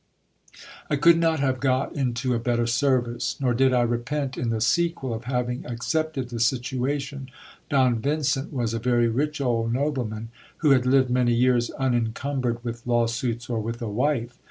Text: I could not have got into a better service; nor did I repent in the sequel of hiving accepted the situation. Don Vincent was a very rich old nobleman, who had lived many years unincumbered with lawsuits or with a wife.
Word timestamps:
I 0.89 0.95
could 0.95 1.19
not 1.19 1.39
have 1.41 1.59
got 1.59 1.95
into 1.95 2.33
a 2.33 2.39
better 2.39 2.65
service; 2.65 3.35
nor 3.39 3.53
did 3.53 3.71
I 3.71 3.81
repent 3.81 4.35
in 4.35 4.49
the 4.49 4.59
sequel 4.59 5.13
of 5.13 5.25
hiving 5.25 5.63
accepted 5.63 6.29
the 6.29 6.39
situation. 6.39 7.29
Don 7.69 7.99
Vincent 7.99 8.51
was 8.51 8.73
a 8.73 8.79
very 8.79 9.07
rich 9.09 9.39
old 9.39 9.71
nobleman, 9.71 10.29
who 10.65 10.71
had 10.71 10.87
lived 10.87 11.11
many 11.11 11.35
years 11.35 11.69
unincumbered 11.79 12.63
with 12.63 12.81
lawsuits 12.87 13.47
or 13.47 13.59
with 13.59 13.79
a 13.79 13.87
wife. 13.89 14.39